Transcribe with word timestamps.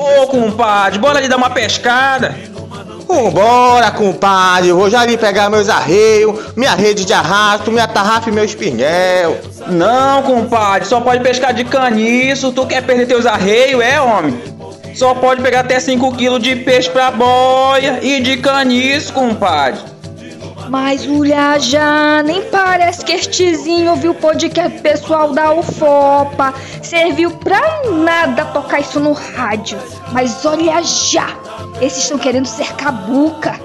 Ô, 0.00 0.26
compadre, 0.28 0.98
bora 0.98 1.18
ali 1.18 1.28
dar 1.28 1.36
uma 1.36 1.50
pescada. 1.50 2.34
Vambora, 3.06 3.90
compadre, 3.90 4.72
vou 4.72 4.88
já 4.88 5.00
ali 5.00 5.18
pegar 5.18 5.50
meus 5.50 5.68
arreios, 5.68 6.56
minha 6.56 6.74
rede 6.74 7.04
de 7.04 7.12
arrasto, 7.12 7.70
minha 7.70 7.86
tarrafa 7.86 8.30
e 8.30 8.32
meu 8.32 8.44
espinhel. 8.44 9.38
Não, 9.66 10.22
compadre, 10.22 10.88
só 10.88 11.00
pode 11.00 11.22
pescar 11.22 11.52
de 11.52 11.64
caniço. 11.64 12.50
Tu 12.50 12.66
quer 12.66 12.82
perder 12.82 13.06
teus 13.06 13.26
arreios, 13.26 13.82
é, 13.82 14.00
homem? 14.00 14.40
Só 14.94 15.14
pode 15.14 15.42
pegar 15.42 15.60
até 15.60 15.78
5 15.78 16.16
quilos 16.16 16.42
de 16.42 16.56
peixe 16.56 16.88
pra 16.88 17.10
boia 17.10 17.98
e 18.00 18.20
de 18.20 18.38
caniço, 18.38 19.12
compadre. 19.12 19.80
Mas 20.70 21.04
olha 21.04 21.58
já, 21.58 22.22
nem 22.22 22.42
parece 22.42 23.04
que 23.04 23.12
estezinho 23.12 23.90
ouviu 23.90 24.12
o 24.12 24.14
podcast 24.14 24.78
pessoal 24.78 25.32
da 25.32 25.52
UFOPA. 25.52 26.54
Serviu 26.80 27.32
pra 27.32 27.60
nada 27.90 28.44
tocar 28.44 28.78
isso 28.78 29.00
no 29.00 29.12
rádio. 29.12 29.76
Mas 30.12 30.46
olha 30.46 30.80
já, 30.80 31.26
esses 31.80 32.04
estão 32.04 32.18
querendo 32.18 32.46
ser 32.46 32.72
cabuca. 32.76 33.60